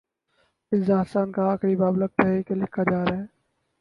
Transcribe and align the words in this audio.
اس 0.71 0.87
داستان 0.87 1.31
کا 1.31 1.43
آخری 1.51 1.75
باب، 1.75 1.97
لگتا 1.97 2.27
ہے 2.27 2.41
کہ 2.43 2.55
لکھا 2.55 2.83
جا 2.83 3.03
رہا 3.05 3.17
ہے۔ 3.17 3.25